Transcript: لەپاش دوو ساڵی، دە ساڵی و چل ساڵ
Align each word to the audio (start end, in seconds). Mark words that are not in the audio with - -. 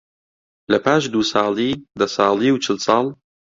لەپاش 0.71 1.03
دوو 1.13 1.23
ساڵی، 1.31 1.71
دە 1.99 2.05
ساڵی 2.15 2.49
و 2.51 2.61
چل 2.65 2.77
ساڵ 2.85 3.05